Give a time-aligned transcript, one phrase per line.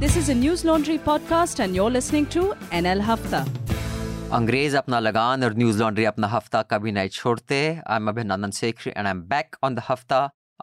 [0.00, 3.44] This is a News Laundry podcast, and you're listening to NL Hafta.
[4.32, 8.92] अंग्रेज अपना लगान और न्यूज लॉन्ड्री अपना हफ्ता कभी नहीं छोड़ते आई एम अभिनंदन Sekhri
[8.96, 10.18] and I'm back on the hafta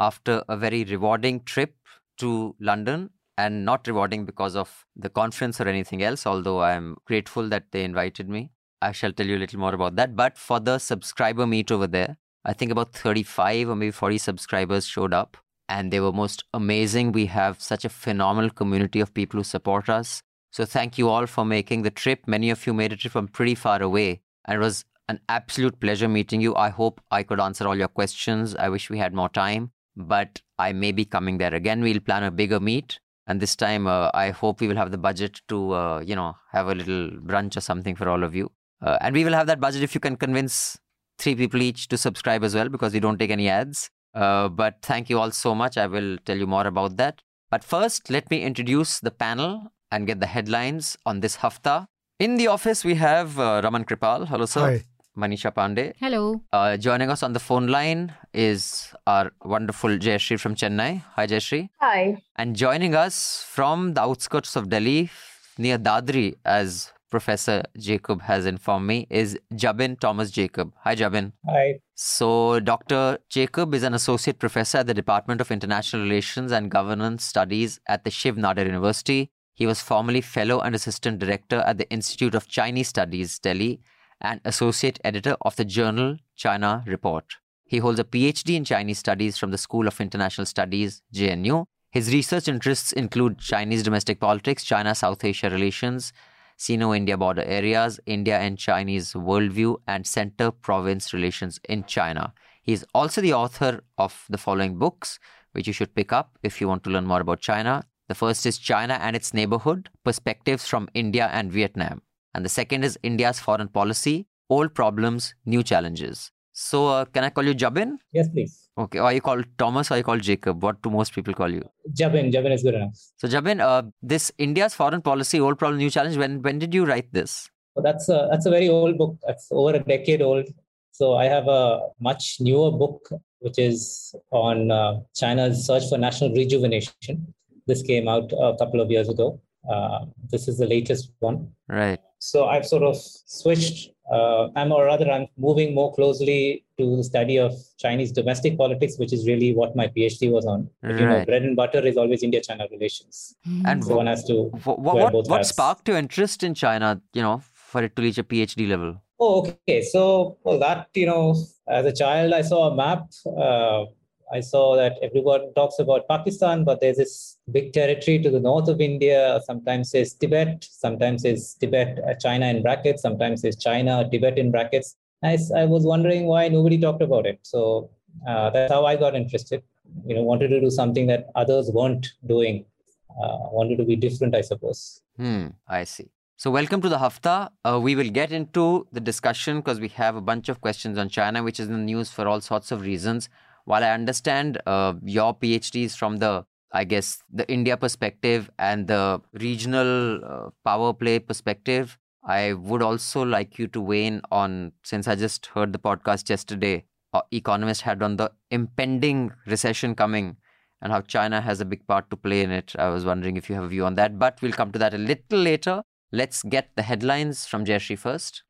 [0.07, 1.75] after a very rewarding trip
[2.23, 2.31] to
[2.69, 3.05] London
[3.37, 4.73] and not rewarding because of
[5.05, 8.43] the conference or anything else, although I am grateful that they invited me.
[8.81, 10.15] I shall tell you a little more about that.
[10.15, 14.85] But for the subscriber meet over there, I think about 35 or maybe 40 subscribers
[14.85, 15.37] showed up
[15.68, 17.12] and they were most amazing.
[17.12, 20.22] We have such a phenomenal community of people who support us.
[20.50, 22.26] So thank you all for making the trip.
[22.26, 26.08] Many of you made it from pretty far away, and it was an absolute pleasure
[26.08, 26.54] meeting you.
[26.54, 28.54] I hope I could answer all your questions.
[28.56, 31.82] I wish we had more time, but I may be coming there again.
[31.82, 32.98] We'll plan a bigger meet.
[33.26, 36.34] And this time, uh, I hope we will have the budget to, uh, you know,
[36.52, 38.50] have a little brunch or something for all of you.
[38.80, 40.78] Uh, and we will have that budget if you can convince
[41.18, 43.90] three people each to subscribe as well, because we don't take any ads.
[44.18, 45.78] Uh, but thank you all so much.
[45.78, 47.22] I will tell you more about that.
[47.50, 51.86] But first, let me introduce the panel and get the headlines on this hafta.
[52.18, 54.26] In the office, we have uh, Raman Kripal.
[54.26, 54.60] Hello, sir.
[54.60, 54.84] Hi.
[55.16, 55.94] Manisha Pandey.
[55.98, 56.42] Hello.
[56.52, 61.02] Uh, joining us on the phone line is our wonderful Jayashree from Chennai.
[61.14, 61.68] Hi, Jayashree.
[61.80, 62.22] Hi.
[62.36, 65.10] And joining us from the outskirts of Delhi,
[65.58, 70.74] near Dadri, as Professor Jacob has informed me, is Jabin Thomas Jacob.
[70.84, 71.32] Hi, Jabin.
[71.46, 71.80] Hi.
[71.94, 73.18] So, Dr.
[73.28, 78.04] Jacob is an associate professor at the Department of International Relations and Governance Studies at
[78.04, 79.30] the Shiv Nadar University.
[79.54, 83.80] He was formerly fellow and assistant director at the Institute of Chinese Studies, Delhi,
[84.20, 87.24] and associate editor of the journal China Report.
[87.64, 91.66] He holds a PhD in Chinese Studies from the School of International Studies, JNU.
[91.90, 96.12] His research interests include Chinese domestic politics, China South Asia relations,
[96.58, 102.34] Sino India border areas, India and Chinese worldview, and center province relations in China.
[102.62, 105.18] He is also the author of the following books,
[105.52, 107.84] which you should pick up if you want to learn more about China.
[108.08, 112.02] The first is China and its neighborhood Perspectives from India and Vietnam.
[112.34, 116.32] And the second is India's foreign policy Old problems, new challenges.
[116.60, 117.98] So, uh, can I call you Jabin?
[118.12, 118.68] Yes, please.
[118.76, 118.98] Okay.
[118.98, 120.60] Or are you called Thomas or are you called Jacob?
[120.60, 121.62] What do most people call you?
[121.92, 122.32] Jabin.
[122.32, 122.98] Jabin is good enough.
[123.18, 126.16] So, Jabin, uh, this India's foreign policy, old problem, new challenge.
[126.16, 127.48] When when did you write this?
[127.76, 129.16] So that's a that's a very old book.
[129.24, 130.48] That's over a decade old.
[130.90, 133.08] So I have a much newer book
[133.38, 137.32] which is on uh, China's search for national rejuvenation.
[137.68, 139.40] This came out a couple of years ago.
[139.70, 141.52] Uh, this is the latest one.
[141.68, 142.00] Right.
[142.18, 143.90] So I've sort of switched.
[144.10, 148.98] Uh, I'm or rather I'm moving more closely to the study of Chinese domestic politics,
[148.98, 150.70] which is really what my PhD was on.
[150.82, 151.26] But, you know, Right.
[151.26, 153.36] bread and butter is always India-China relations.
[153.66, 155.50] And So one has to What wear what, both what hats.
[155.50, 157.00] sparked your interest in China?
[157.12, 158.96] You know, for it to reach a PhD level.
[159.20, 159.82] Oh, okay.
[159.82, 161.36] So, well, that, you know,
[161.68, 163.10] as a child, I saw a map.
[163.26, 163.84] Uh,
[164.32, 168.68] I saw that everyone talks about Pakistan, but there's this big territory to the north
[168.68, 169.40] of India.
[169.44, 174.50] Sometimes says Tibet, sometimes says Tibet, uh, China in brackets, sometimes says China, Tibet in
[174.50, 174.96] brackets.
[175.22, 177.40] I was wondering why nobody talked about it.
[177.42, 177.90] So
[178.26, 179.62] uh, that's how I got interested.
[180.06, 182.64] You know, wanted to do something that others weren't doing.
[183.10, 185.00] Uh, wanted to be different, I suppose.
[185.16, 186.10] Hmm, I see.
[186.36, 187.50] So, welcome to the Hafta.
[187.64, 191.08] Uh, we will get into the discussion because we have a bunch of questions on
[191.08, 193.28] China, which is in the news for all sorts of reasons.
[193.68, 198.86] While I understand uh, your PhD is from the, I guess, the India perspective and
[198.86, 204.72] the regional uh, power play perspective, I would also like you to weigh in on,
[204.84, 210.38] since I just heard the podcast yesterday, uh, Economist had on the impending recession coming
[210.80, 212.72] and how China has a big part to play in it.
[212.78, 214.94] I was wondering if you have a view on that, but we'll come to that
[214.94, 215.82] a little later.
[216.10, 218.44] Let's get the headlines from Jayashree first.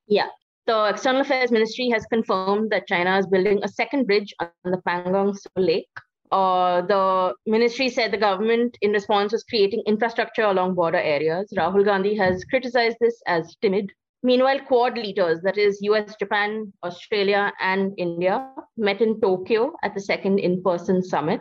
[0.69, 4.83] The External Affairs Ministry has confirmed that China is building a second bridge on the
[4.87, 5.89] Pangong Lake.
[6.31, 11.51] Uh, the ministry said the government, in response, was creating infrastructure along border areas.
[11.57, 13.91] Rahul Gandhi has criticized this as timid.
[14.23, 20.03] Meanwhile, Quad leaders, that is US, Japan, Australia, and India, met in Tokyo at the
[20.03, 21.41] second in person summit.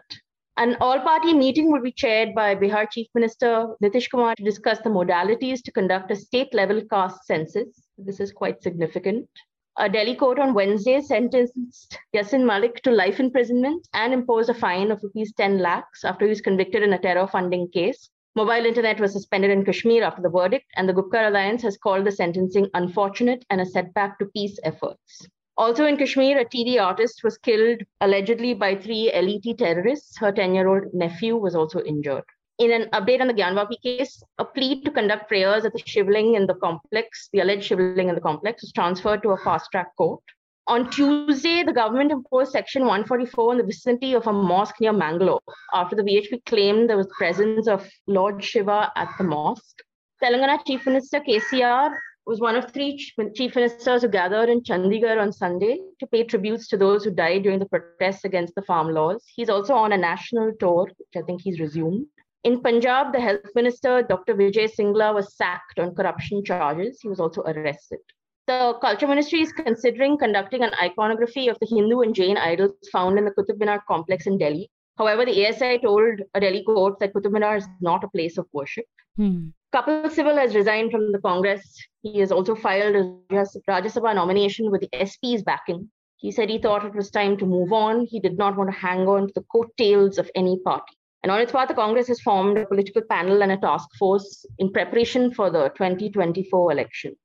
[0.59, 4.79] An all party meeting will be chaired by Bihar Chief Minister Nitish Kumar to discuss
[4.79, 7.83] the modalities to conduct a state level caste census.
[7.95, 9.29] This is quite significant.
[9.77, 14.89] A Delhi court on Wednesday sentenced Yasin Malik to life imprisonment and imposed a fine
[14.89, 18.09] of rupees 10 lakhs after he was convicted in a terror funding case.
[18.35, 22.03] Mobile internet was suspended in Kashmir after the verdict, and the Gupkar Alliance has called
[22.03, 25.27] the sentencing unfortunate and a setback to peace efforts.
[25.57, 30.15] Also in Kashmir, a TV artist was killed allegedly by three LET terrorists.
[30.19, 32.23] Her 10 year old nephew was also injured.
[32.59, 36.35] In an update on the Gyanvapi case, a plea to conduct prayers at the Shivling
[36.35, 39.95] in the complex, the alleged Shivling in the complex, was transferred to a fast track
[39.95, 40.21] court.
[40.67, 45.41] On Tuesday, the government imposed Section 144 in the vicinity of a mosque near Mangalore
[45.73, 49.77] after the VHP claimed there was presence of Lord Shiva at the mosque.
[50.21, 51.95] Telangana Chief Minister KCR
[52.27, 52.97] was one of three
[53.33, 57.43] chief ministers who gathered in Chandigarh on Sunday to pay tributes to those who died
[57.43, 59.23] during the protests against the farm laws.
[59.33, 62.05] He's also on a national tour, which I think he's resumed.
[62.43, 64.35] In Punjab, the health minister, Dr.
[64.35, 66.99] Vijay Singla, was sacked on corruption charges.
[67.01, 67.99] He was also arrested.
[68.45, 73.17] The culture ministry is considering conducting an iconography of the Hindu and Jain idols found
[73.17, 74.69] in the Qutub Minar complex in Delhi.
[74.97, 78.47] However, the ASI told a Delhi court that Qutub Minar is not a place of
[78.51, 78.85] worship.
[79.15, 79.49] Hmm.
[79.73, 81.61] Kapil Sibal has resigned from the Congress.
[82.01, 83.03] He has also filed a
[83.33, 85.89] Rajya Sabha nomination with the SP's backing.
[86.15, 88.05] He said he thought it was time to move on.
[88.05, 90.95] He did not want to hang on to the coattails of any party.
[91.21, 94.45] And on its part, the Congress has formed a political panel and a task force
[94.57, 97.17] in preparation for the 2024 elections.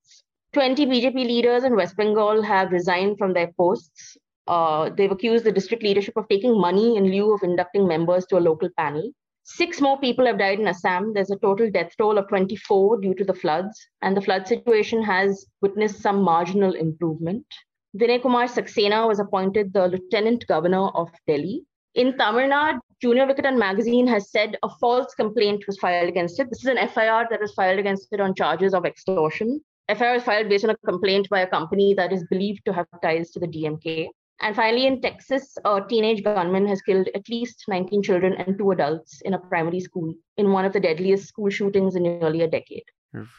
[0.53, 4.19] 20 BJP leaders in West Bengal have resigned from their posts.
[4.47, 8.39] Uh, they've accused the district leadership of taking money in lieu of inducting members to
[8.39, 9.11] a local panel.
[9.45, 11.13] Six more people have died in Assam.
[11.15, 15.03] There's a total death toll of 24 due to the floods, and the flood situation
[15.03, 17.47] has witnessed some marginal improvement.
[17.97, 21.65] Vinay Kumar Saxena was appointed the Lieutenant Governor of Delhi.
[21.95, 26.49] In Tamil Nadu, Junior Vikatan magazine has said a false complaint was filed against it.
[26.49, 29.61] This is an FIR that was filed against it on charges of extortion.
[29.89, 32.87] FIR was filed based on a complaint by a company that is believed to have
[33.03, 34.09] ties to the DMK.
[34.43, 38.73] And finally, in Texas, a teenage gunman has killed at least 19 children and two
[38.73, 42.49] adults in a primary school in one of the deadliest school shootings in nearly a
[42.49, 42.85] decade.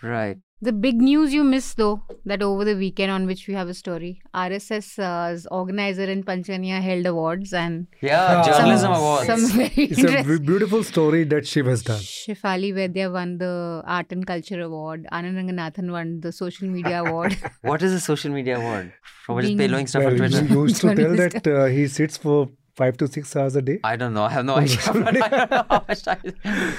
[0.02, 0.38] Right.
[0.64, 3.74] The big news you missed, though, that over the weekend on which we have a
[3.74, 9.26] story, RSS's organizer in Panchjanya held awards and yeah, journalism awards.
[9.26, 12.00] Some very it's a beautiful story that Shiv has done.
[12.00, 15.06] Shefali Vaidya won the Art and Culture Award.
[15.12, 17.36] Anand Ranganathan won the Social Media Award.
[17.62, 18.94] what is the Social Media Award?
[19.26, 20.46] For just paying stuff well, on Twitter?
[20.46, 23.82] You used to tell that uh, he sits for five to six hours a day.
[23.84, 24.24] I don't know.
[24.24, 24.78] I have no idea.
[24.86, 26.22] I don't know how much time.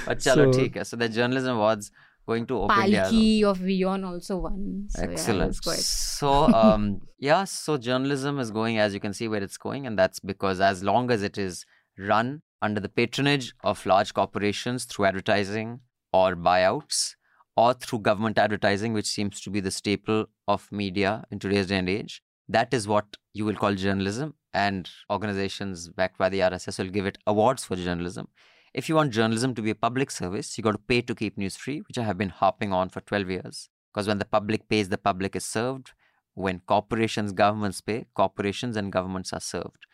[0.07, 1.91] But chalo, so, So the journalism awards
[2.25, 4.87] going to Open Palki of WION also won.
[4.89, 5.57] So Excellent.
[5.65, 9.85] Yeah, so um, yeah, so journalism is going as you can see where it's going,
[9.85, 11.65] and that's because as long as it is
[11.97, 15.79] run under the patronage of large corporations through advertising
[16.11, 17.15] or buyouts
[17.55, 21.77] or through government advertising, which seems to be the staple of media in today's day
[21.77, 24.33] and age, that is what you will call journalism.
[24.53, 28.29] And organizations backed by the RSS will give it awards for journalism.
[28.75, 31.37] If you want journalism to be a public service, you got to pay to keep
[31.37, 33.69] news free, which I have been harping on for 12 years.
[33.93, 35.93] Because when the public pays, the public is served.
[36.33, 39.85] When corporations, governments pay, corporations and governments are served.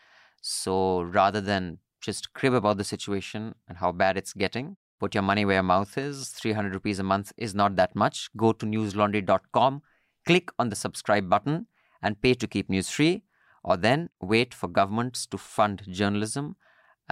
[0.42, 5.22] So rather than just crib about the situation and how bad it's getting, put your
[5.22, 6.30] money where your mouth is.
[6.30, 8.32] 300 rupees a month is not that much.
[8.36, 9.84] Go to newslaundry.com,
[10.26, 11.68] click on the subscribe button,
[12.02, 13.22] and pay to keep news free,
[13.64, 16.56] or then wait for governments to fund journalism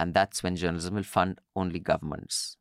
[0.00, 2.56] and that's when journalism will fund only governments.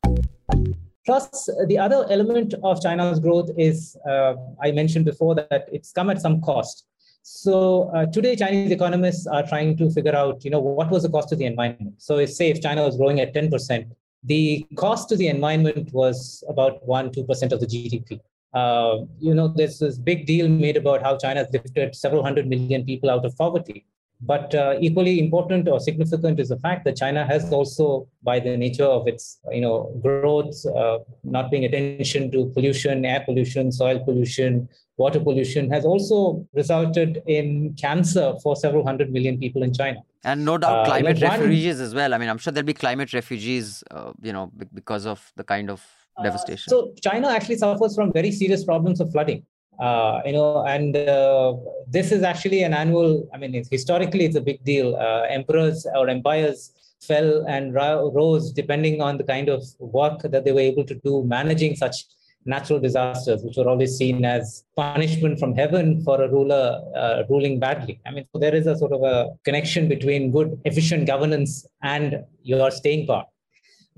[1.05, 6.09] Plus, the other element of China's growth is uh, I mentioned before that it's come
[6.09, 6.85] at some cost.
[7.23, 11.09] So uh, today, Chinese economists are trying to figure out, you know, what was the
[11.09, 11.95] cost to the environment.
[11.97, 13.89] So, if, say, if China was growing at 10%,
[14.23, 18.19] the cost to the environment was about one, two percent of the GDP.
[18.53, 22.83] Uh, you know, there's this big deal made about how China lifted several hundred million
[22.83, 23.85] people out of poverty.
[24.21, 28.57] But uh, equally important or significant is the fact that China has also, by the
[28.57, 33.99] nature of its you know growth, uh, not paying attention to pollution, air pollution, soil
[33.99, 39.99] pollution, water pollution, has also resulted in cancer for several hundred million people in China.
[40.25, 42.13] And no doubt, uh, climate uh, refugees one, as well.
[42.13, 45.69] I mean, I'm sure there'll be climate refugees, uh, you know, because of the kind
[45.69, 45.81] of
[46.17, 46.69] uh, devastation.
[46.69, 49.45] so China actually suffers from very serious problems of flooding.
[49.79, 51.55] Uh, you know, and uh,
[51.87, 53.29] this is actually an annual.
[53.33, 54.95] I mean, it's, historically, it's a big deal.
[54.95, 60.51] Uh, emperors or empires fell and rose depending on the kind of work that they
[60.51, 62.03] were able to do managing such
[62.45, 67.59] natural disasters, which were always seen as punishment from heaven for a ruler uh, ruling
[67.59, 67.99] badly.
[68.05, 72.23] I mean, so there is a sort of a connection between good, efficient governance and
[72.43, 73.25] your staying power.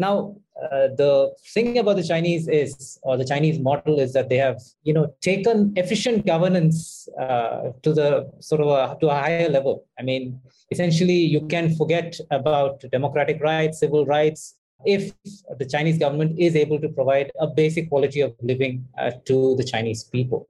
[0.02, 4.38] Now, uh, the thing about the Chinese is, or the Chinese model is that they
[4.38, 9.48] have, you know, taken efficient governance uh, to the sort of a, to a higher
[9.48, 9.86] level.
[10.00, 10.42] I mean,
[10.72, 14.56] essentially, you can forget about democratic rights, civil rights,
[14.86, 15.14] if
[15.60, 19.64] the Chinese government is able to provide a basic quality of living uh, to the
[19.64, 20.50] Chinese people.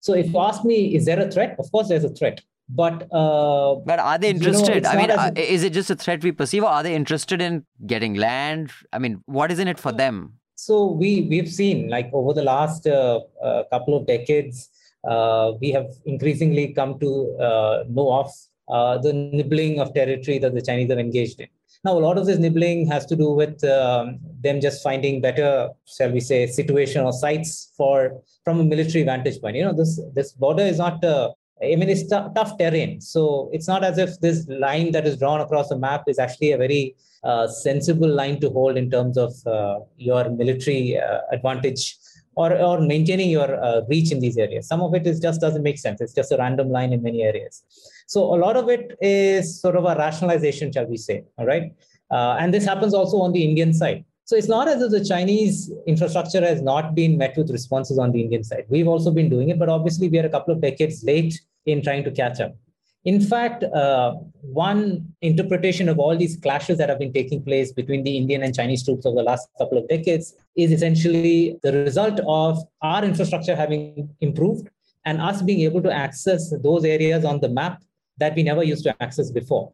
[0.00, 1.54] So, if you ask me, is there a threat?
[1.60, 2.40] Of course, there's a threat
[2.74, 5.96] but uh, but are they interested you know, i mean uh, is it just a
[5.96, 9.68] threat we perceive or are they interested in getting land i mean what is in
[9.68, 14.06] it for them so we we've seen like over the last uh, uh couple of
[14.06, 14.68] decades
[15.08, 18.30] uh, we have increasingly come to uh, know of
[18.68, 21.48] uh, the nibbling of territory that the Chinese have engaged in.
[21.82, 25.70] Now, a lot of this nibbling has to do with um, them just finding better,
[25.86, 29.56] shall we say, situation or sites for from a military vantage point.
[29.56, 31.02] You know, this this border is not.
[31.02, 31.30] Uh,
[31.62, 35.18] I mean, it's t- tough terrain, so it's not as if this line that is
[35.18, 39.18] drawn across the map is actually a very uh, sensible line to hold in terms
[39.18, 41.98] of uh, your military uh, advantage
[42.34, 44.66] or, or maintaining your uh, reach in these areas.
[44.66, 46.00] Some of it is just doesn't make sense.
[46.00, 47.62] It's just a random line in many areas.
[48.06, 51.24] So a lot of it is sort of a rationalization, shall we say?
[51.36, 51.74] All right,
[52.10, 54.04] uh, and this happens also on the Indian side.
[54.24, 58.12] So it's not as if the Chinese infrastructure has not been met with responses on
[58.12, 58.64] the Indian side.
[58.68, 61.82] We've also been doing it, but obviously we are a couple of decades late in
[61.82, 62.56] trying to catch up.
[63.04, 64.12] In fact, uh,
[64.42, 68.54] one interpretation of all these clashes that have been taking place between the Indian and
[68.54, 73.56] Chinese troops over the last couple of decades is essentially the result of our infrastructure
[73.56, 74.68] having improved
[75.06, 77.82] and us being able to access those areas on the map
[78.18, 79.72] that we never used to access before.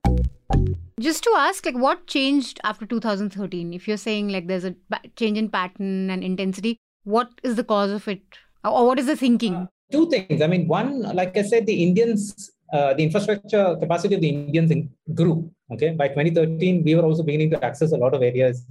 [1.01, 3.75] Just to ask, like, what changed after 2013?
[3.75, 4.75] If you're saying like there's a
[5.17, 8.23] change in pattern and intensity, what is the cause of it,
[8.65, 9.55] or what is the thinking?
[9.55, 10.43] Uh, two things.
[10.43, 14.89] I mean, one, like I said, the Indians, uh, the infrastructure capacity of the Indians
[15.15, 15.51] grew.
[15.73, 18.65] Okay, by 2013, we were also beginning to access a lot of areas.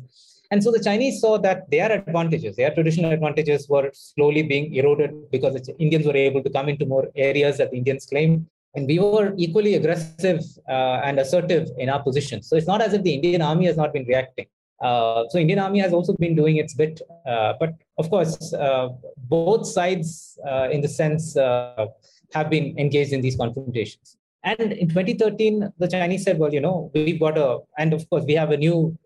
[0.51, 5.29] And so the Chinese saw that their advantages, their traditional advantages, were slowly being eroded
[5.31, 8.45] because the Indians were able to come into more areas that the Indians claimed
[8.75, 12.41] and we were equally aggressive uh, and assertive in our position.
[12.43, 14.47] So it's not as if the Indian army has not been reacting.
[14.81, 18.89] Uh, so Indian army has also been doing its bit, uh, but of course, uh,
[19.17, 21.87] both sides, uh, in the sense, uh,
[22.33, 24.17] have been engaged in these confrontations.
[24.43, 28.25] And in 2013, the Chinese said, "Well, you know, we've got a, and of course,
[28.25, 28.97] we have a new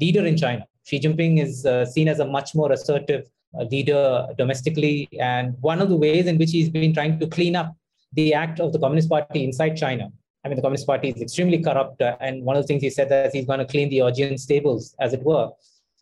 [0.00, 0.66] leader in China.
[0.84, 3.28] Xi Jinping is seen as a much more assertive
[3.70, 7.76] leader domestically, and one of the ways in which he's been trying to clean up
[8.12, 10.10] the act of the Communist Party inside China.
[10.44, 12.90] I mean, the Communist Party is extremely corrupt, uh, and one of the things he
[12.90, 15.50] said that he's going to clean the Augean stables, as it were.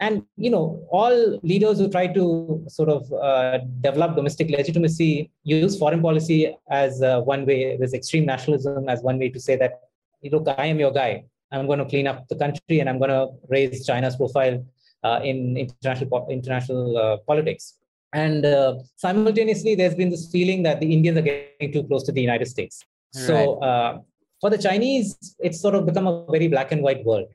[0.01, 5.79] And you know, all leaders who try to sort of uh, develop domestic legitimacy use
[5.79, 7.77] foreign policy as uh, one way.
[7.77, 9.81] There's extreme nationalism as one way to say that,
[10.31, 11.25] look, I am your guy.
[11.51, 14.65] I'm going to clean up the country, and I'm going to raise China's profile
[15.05, 17.79] uh, in international international uh, politics.
[18.13, 22.13] And uh, simultaneously, there's been this feeling that the Indians are getting too close to
[22.13, 22.85] the United States.
[23.15, 23.27] Right.
[23.27, 23.99] So uh,
[24.41, 27.29] for the Chinese, it's sort of become a very black and white world.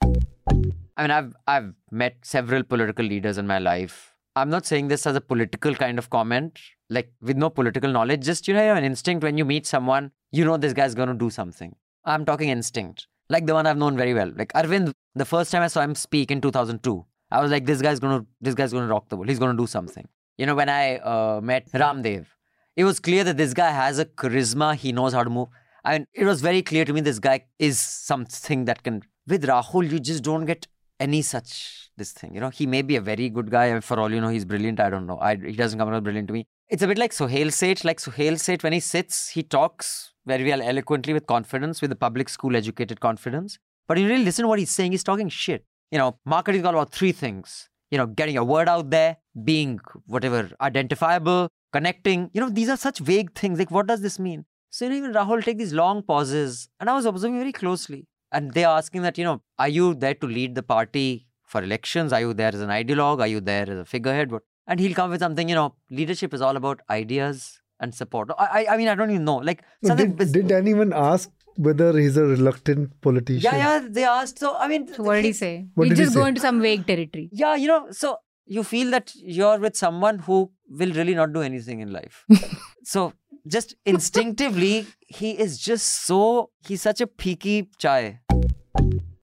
[1.01, 4.13] I mean, I've I've met several political leaders in my life.
[4.35, 6.59] I'm not saying this as a political kind of comment,
[6.91, 8.23] like with no political knowledge.
[8.23, 10.93] Just you know, you have an instinct when you meet someone, you know this guy's
[10.93, 11.75] going to do something.
[12.05, 14.31] I'm talking instinct, like the one I've known very well.
[14.35, 17.81] Like Arvind, the first time I saw him speak in 2002, I was like, this
[17.81, 19.29] guy's gonna this guy's gonna rock the world.
[19.29, 20.07] He's gonna do something.
[20.37, 22.27] You know, when I uh, met Ramdev,
[22.75, 24.75] it was clear that this guy has a charisma.
[24.75, 25.47] He knows how to move.
[25.83, 29.01] I mean, it was very clear to me this guy is something that can.
[29.27, 30.65] With Rahul, you just don't get
[31.01, 32.33] any such this thing.
[32.35, 33.79] You know, he may be a very good guy.
[33.79, 34.79] For all you know, he's brilliant.
[34.79, 35.19] I don't know.
[35.19, 36.45] I, he doesn't come across brilliant to me.
[36.69, 37.83] It's a bit like Suhel Seth.
[37.83, 41.95] Like Suhel Seth, when he sits, he talks very well, eloquently, with confidence, with the
[41.95, 43.59] public school educated confidence.
[43.87, 45.65] But you really listen to what he's saying, he's talking shit.
[45.91, 49.17] You know, marketing is all about three things you know, getting your word out there,
[49.43, 52.31] being whatever identifiable, connecting.
[52.33, 53.59] You know, these are such vague things.
[53.59, 54.45] Like, what does this mean?
[54.69, 58.07] So, you know, even Rahul take these long pauses, and I was observing very closely.
[58.31, 62.13] And they're asking that, you know, are you there to lead the party for elections?
[62.13, 63.19] Are you there as an ideologue?
[63.19, 64.31] Are you there as a figurehead?
[64.31, 64.43] What?
[64.67, 68.29] And he'll come with something, you know, leadership is all about ideas and support.
[68.37, 69.37] I, I, I mean, I don't even know.
[69.37, 73.51] Like, did, did anyone ask whether he's a reluctant politician.
[73.51, 74.39] Yeah, yeah, they asked.
[74.39, 75.67] So, I mean, so what did he say?
[75.73, 77.29] What he just he go into some vague territory.
[77.31, 81.41] Yeah, you know, so you feel that you're with someone who will really not do
[81.41, 82.25] anything in life.
[82.83, 83.13] so,
[83.47, 88.19] just instinctively, he is just so, he's such a peaky chai.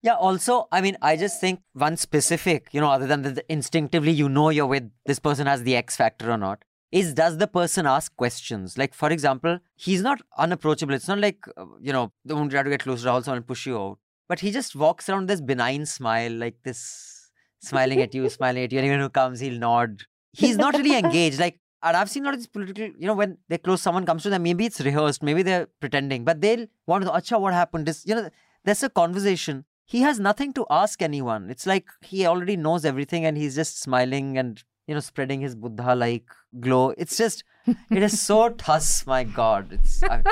[0.03, 4.13] Yeah, also, I mean, I just think one specific, you know, other than that instinctively
[4.13, 7.47] you know you're with this person has the X factor or not is does the
[7.47, 8.79] person ask questions?
[8.79, 10.95] Like, for example, he's not unapproachable.
[10.95, 13.67] It's not like, uh, you know, don't try to get close to Rahul and push
[13.67, 13.99] you out.
[14.29, 18.73] But he just walks around this benign smile, like this, smiling at you, smiling at
[18.73, 18.79] you.
[18.79, 20.03] Anyone who comes, he'll nod.
[20.33, 21.39] He's not really engaged.
[21.39, 24.05] Like, and I've seen a lot of these political, you know, when they're close, someone
[24.05, 27.55] comes to them, maybe it's rehearsed, maybe they're pretending, but they'll want to, acha, what
[27.55, 27.87] happened?
[27.87, 28.31] This, you know,
[28.65, 29.65] there's a conversation.
[29.85, 31.51] He has nothing to ask anyone.
[31.51, 35.55] It's like he already knows everything and he's just smiling and you know, spreading his
[35.55, 36.25] Buddha like
[36.59, 36.95] glow.
[36.99, 37.45] It's just,
[37.91, 39.07] it is so tuss.
[39.07, 40.03] My God, it's.
[40.03, 40.23] I,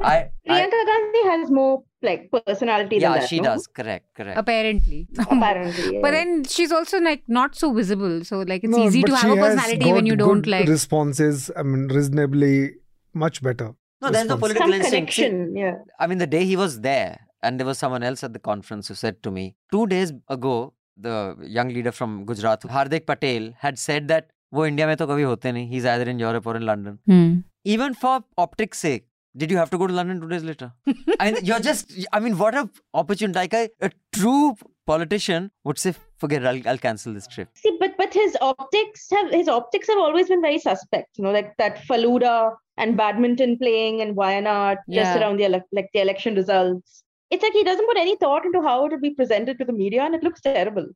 [0.00, 2.96] I Priyanka Gandhi has more like personality.
[2.96, 3.44] Yeah, that, Yeah, she no?
[3.50, 3.66] does.
[3.66, 4.38] Correct, correct.
[4.38, 5.84] Apparently, apparently.
[5.94, 6.00] Yeah.
[6.02, 9.30] But then she's also like not so visible, so like it's no, easy to have
[9.30, 11.50] a personality when you don't like responses.
[11.56, 12.76] I mean, reasonably
[13.12, 13.74] much better.
[14.00, 15.12] No, there's no political Some instinct.
[15.14, 15.56] Connection.
[15.56, 15.74] Yeah.
[15.98, 18.88] I mean, the day he was there, and there was someone else at the conference
[18.88, 23.79] who said to me, two days ago, the young leader from Gujarat, Hardik Patel, had
[23.79, 26.65] said that वो India में तो कभी होते नहीं he's either in Europe or in
[26.65, 26.99] London.
[27.07, 27.31] Hmm.
[27.65, 30.71] Even for optics sake, did you have to go to London two days later?
[31.19, 33.39] I mean, you're just, I mean, what a opportunity.
[33.39, 34.55] Like a, a true
[34.85, 37.49] politician would say, forget it, I'll, I'll cancel this trip.
[37.55, 41.17] See, but but his optics have his optics have always been very suspect.
[41.17, 45.19] You know, like that Faluda and badminton playing in Wayanad just Yeah.
[45.19, 47.03] around the ele- like the election results.
[47.30, 49.72] It's like he doesn't put any thought into how it will be presented to the
[49.72, 50.86] media, and it looks terrible.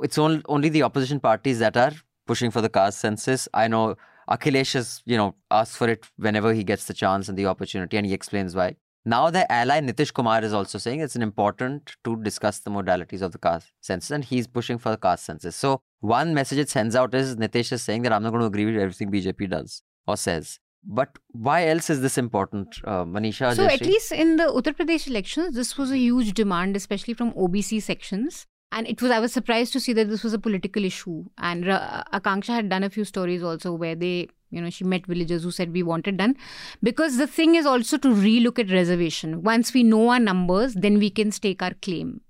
[0.00, 1.92] It's on, only the opposition parties that are
[2.26, 3.48] pushing for the caste census.
[3.52, 3.96] I know
[4.30, 7.96] Akhilesh has, you know, asked for it whenever he gets the chance and the opportunity,
[7.96, 8.76] and he explains why.
[9.04, 13.32] Now, the ally Nitish Kumar is also saying it's important to discuss the modalities of
[13.32, 15.56] the caste census, and he's pushing for the caste census.
[15.56, 18.46] So, one message it sends out is Nitish is saying that I'm not going to
[18.46, 20.60] agree with everything BJP does or says.
[20.84, 23.54] But why else is this important, uh, Manisha?
[23.54, 27.32] So at least in the Uttar Pradesh elections, this was a huge demand, especially from
[27.32, 28.46] OBC sections.
[28.70, 31.24] And it was I was surprised to see that this was a political issue.
[31.38, 35.06] And Ra- Akanksha had done a few stories also where they, you know, she met
[35.06, 36.36] villagers who said we want it done.
[36.82, 39.42] Because the thing is also to relook at reservation.
[39.42, 42.20] Once we know our numbers, then we can stake our claim.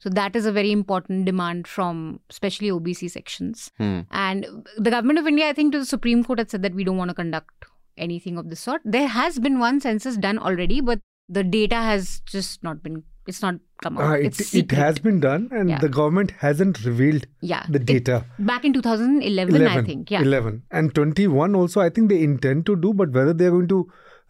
[0.00, 3.70] So that is a very important demand from especially OBC sections.
[3.78, 4.00] Hmm.
[4.10, 6.84] And the government of India, I think, to the Supreme Court had said that we
[6.84, 7.64] don't want to conduct
[7.96, 8.82] anything of the sort.
[8.84, 13.02] There has been one census done already, but the data has just not been.
[13.26, 14.10] It's not come out.
[14.10, 15.78] Uh, it, it has been done, and Yeah.
[15.78, 18.24] the government hasn't revealed yeah the It- data.
[18.38, 20.10] back in 2011, 11, I think.
[20.10, 20.20] Yeah.
[20.22, 23.78] 11 and 21 also i think they intend to do but whether they're going to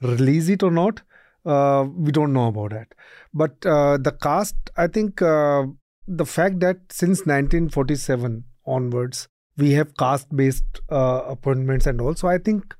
[0.03, 1.03] release it or not
[1.45, 2.95] uh, we don't know about that
[3.43, 5.65] but uh, the cast i think uh,
[6.07, 12.39] the fact that since 1947 onwards we have caste based uh, appointments and also i
[12.39, 12.75] think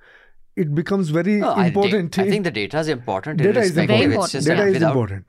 [0.57, 3.39] it becomes very No, I, important I think the data is important.
[3.39, 3.89] Data is irrespective.
[3.89, 4.33] Very It's important.
[4.33, 5.29] just data is without- important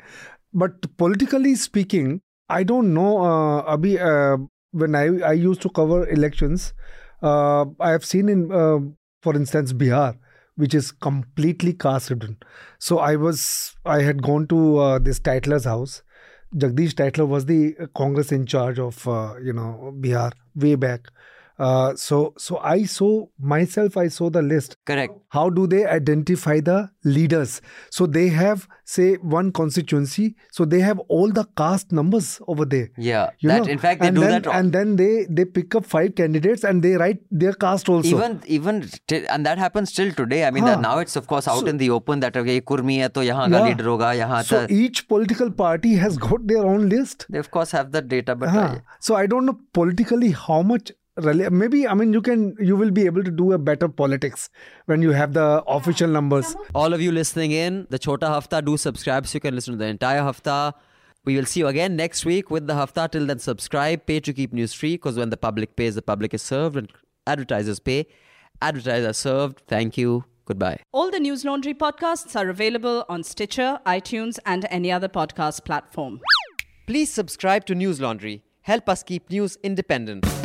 [0.64, 2.12] but politically speaking
[2.58, 4.38] i don't know uh, abhi uh,
[4.84, 6.68] when i i used to cover elections
[7.30, 8.78] uh, i have seen in uh,
[9.28, 10.06] for instance bihar
[10.64, 12.38] which is completely caste ridden
[12.90, 13.42] so i was
[13.96, 15.98] i had gone to uh, this tytler's house
[16.64, 17.60] jagdish tytler was the
[18.02, 19.70] congress in charge of uh, you know
[20.08, 20.30] bihar
[20.66, 21.12] way back
[21.60, 25.14] uh, so so i saw myself i saw the list Correct.
[25.30, 31.00] how do they identify the leaders so they have say one constituency so they have
[31.08, 33.30] all the caste numbers over there Yeah.
[33.40, 34.48] you that, know in fact, they and do then, that.
[34.48, 38.10] all- and then they they pick up five candidates and they write their caste also
[38.18, 40.76] even even till, and that happens still today i mean हाँ.
[40.82, 43.58] now it's of course out So- in the open that okay kurmi hai to yahan
[43.58, 43.66] Yeah.
[43.70, 47.50] leader hoga yahan so ta each political party has got their own list they of
[47.58, 48.68] course have that data but Huh.
[48.68, 52.92] uh, so i don't know politically how much maybe i mean you can you will
[52.92, 54.50] be able to do a better politics
[54.86, 56.56] when you have the official numbers.
[56.74, 59.78] All of you listening in the chota hafta do subscribe so you can listen to
[59.78, 60.74] the entire hafta.
[61.24, 63.10] We will see you again next week with the hafta.
[63.12, 66.34] Till then subscribe pay to keep news free because when the public pays the public
[66.34, 66.92] is served and
[67.26, 68.08] advertisers pay.
[68.62, 69.64] Advertisers are served.
[69.68, 70.26] Thank you.
[70.46, 70.80] Goodbye.
[70.92, 76.22] All the News Laundry podcasts are available on Stitcher, iTunes, and any other podcast platform.
[76.86, 78.44] Please subscribe to News Laundry.
[78.62, 80.45] Help us keep news independent.